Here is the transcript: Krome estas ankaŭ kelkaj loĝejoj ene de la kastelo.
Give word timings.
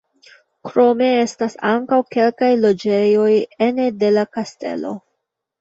Krome 0.69 1.09
estas 1.25 1.57
ankaŭ 1.73 1.99
kelkaj 2.15 2.51
loĝejoj 2.63 3.29
ene 3.67 3.89
de 4.05 4.11
la 4.17 4.25
kastelo. 4.39 4.97